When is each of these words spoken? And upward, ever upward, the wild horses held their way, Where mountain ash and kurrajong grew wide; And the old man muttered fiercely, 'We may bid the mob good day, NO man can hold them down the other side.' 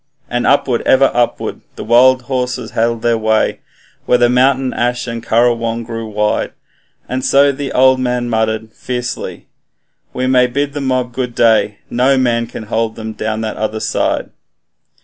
And 0.31 0.47
upward, 0.47 0.81
ever 0.87 1.11
upward, 1.13 1.61
the 1.75 1.83
wild 1.83 2.23
horses 2.23 2.71
held 2.71 3.03
their 3.03 3.19
way, 3.19 3.59
Where 4.07 4.27
mountain 4.27 4.73
ash 4.73 5.05
and 5.05 5.21
kurrajong 5.21 5.83
grew 5.83 6.09
wide; 6.09 6.53
And 7.07 7.21
the 7.21 7.71
old 7.75 7.99
man 7.99 8.27
muttered 8.27 8.73
fiercely, 8.73 9.45
'We 10.11 10.25
may 10.25 10.47
bid 10.47 10.73
the 10.73 10.81
mob 10.81 11.13
good 11.13 11.35
day, 11.35 11.77
NO 11.91 12.17
man 12.17 12.47
can 12.47 12.63
hold 12.63 12.95
them 12.95 13.13
down 13.13 13.41
the 13.41 13.49
other 13.55 13.79
side.' 13.79 14.31